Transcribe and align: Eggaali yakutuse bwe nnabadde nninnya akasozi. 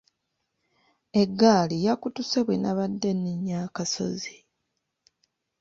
Eggaali 1.21 1.75
yakutuse 1.85 2.39
bwe 2.45 2.55
nnabadde 2.57 3.09
nninnya 3.15 3.55
akasozi. 3.67 4.35